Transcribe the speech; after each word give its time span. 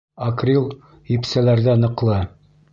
Акрил 0.27 0.65
епсәләр 1.19 1.63
ҙә 1.69 1.79
ныҡлы. 1.85 2.21